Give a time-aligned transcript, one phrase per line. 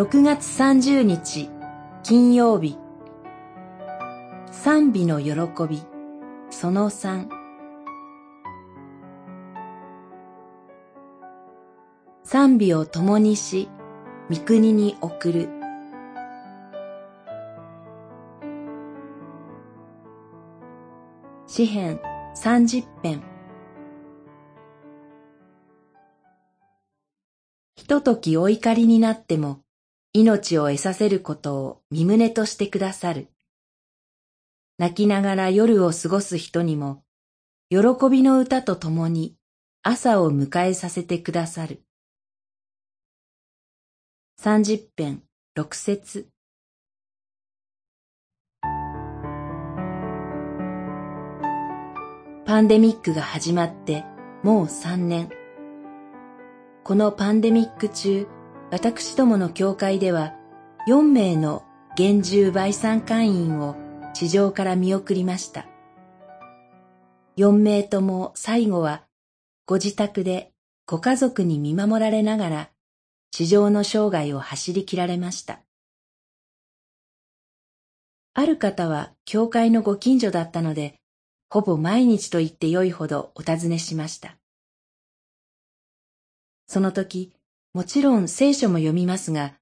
[0.00, 1.50] 6月30日
[2.02, 2.78] 金曜日。
[4.50, 5.32] 賛美の喜
[5.68, 5.82] び
[6.48, 7.28] その3
[12.22, 13.68] 賛美を共にし
[14.30, 15.50] 御国に送る。
[21.46, 22.00] 詩編
[22.42, 23.22] 30編。
[27.76, 29.60] ひとときお怒りになっても
[30.12, 33.28] 命を得させることを身旨としてくださる。
[34.78, 37.04] 泣きながら夜を過ごす人にも、
[37.68, 37.78] 喜
[38.10, 39.36] びの歌とともに
[39.82, 41.84] 朝を迎えさせてくださる。
[44.36, 45.22] 三十編
[45.54, 46.28] 六節
[52.46, 54.04] パンデミックが始まって
[54.42, 55.30] もう三年。
[56.82, 58.26] このパンデミック中、
[58.72, 60.34] 私どもの教会では
[60.86, 61.64] 4名の
[61.96, 63.74] 厳重売産会員を
[64.14, 65.66] 地上から見送りました。
[67.36, 69.02] 4名とも最後は
[69.66, 70.52] ご自宅で
[70.86, 72.70] ご家族に見守られながら
[73.32, 75.60] 地上の生涯を走り切られました。
[78.34, 81.00] ある方は教会のご近所だったので、
[81.48, 84.36] ほぼ毎日と言ってよいほどお尋ねしました。
[86.68, 87.32] その時、
[87.72, 89.54] もちろん聖書も読みますが、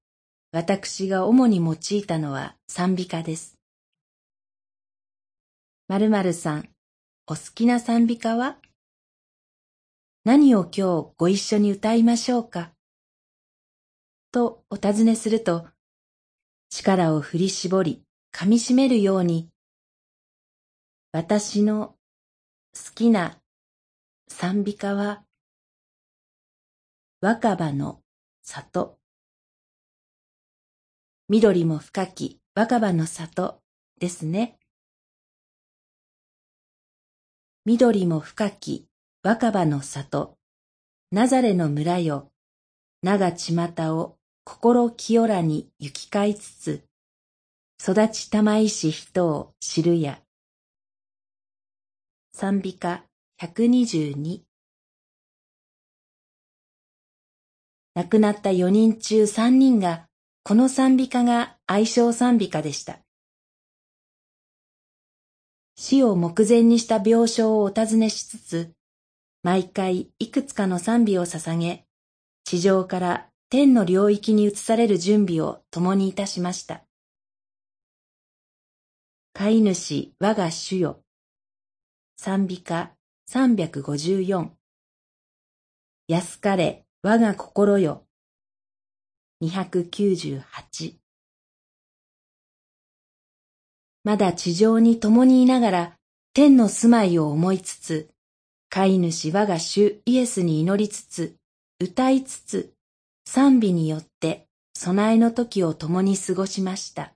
[0.51, 3.55] 私が主に用いたのは賛美歌です。
[5.89, 6.69] 〇〇さん、
[7.27, 8.57] お好きな賛美歌は？
[10.25, 12.71] 何を今日ご一緒に歌いましょうか？
[14.31, 15.67] とお尋ねすると、
[16.71, 18.01] 力を振り絞り、
[18.33, 19.49] 噛み締めるように、
[21.11, 21.93] 私の
[22.73, 23.37] 好きな
[24.27, 25.21] 賛美歌は、
[27.21, 27.99] 若葉の
[28.43, 28.97] 里。
[31.27, 33.59] 緑も深き若葉の里
[33.99, 34.57] ですね。
[37.65, 38.87] 緑も深き
[39.21, 40.37] 若葉の里。
[41.11, 42.31] なざれの村よ。
[43.03, 44.15] 長ちまたを
[44.45, 46.85] 心清らに行き交いつつ、
[47.81, 50.21] 育ちたまいし人を知るや。
[52.31, 53.03] 賛美歌
[53.41, 54.48] 122
[57.99, 60.07] 亡くなった4人中3人が、
[60.43, 62.99] この賛美歌が愛称賛美歌でした。
[65.75, 68.71] 死を目前にした病床をお尋ねしつつ、
[69.43, 71.83] 毎回いくつかの賛美を捧げ、
[72.45, 76.85] 地上から天の領域に移される準備を共にいたしました。
[79.33, 81.01] 飼い主我が主よ。
[82.15, 82.93] 賛美歌
[83.29, 84.51] 354
[86.07, 88.03] 安かれ我が心よ。
[89.41, 90.95] 298
[94.03, 95.93] まだ地上に共にいながら
[96.33, 98.09] 天の住まいを思いつつ、
[98.69, 101.35] 飼い主我が主イエスに祈りつつ、
[101.79, 102.73] 歌いつつ、
[103.25, 107.13] 賛美によって備えの時を共に過ごしました。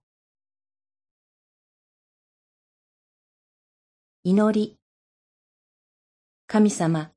[4.23, 4.77] 祈り。
[6.47, 7.12] 神様、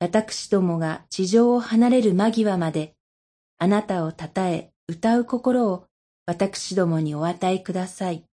[0.00, 2.94] 私どもが地上を離れる間際まで、
[3.58, 5.86] あなたをたたえ、歌う心を
[6.24, 8.27] 私どもにお与えください。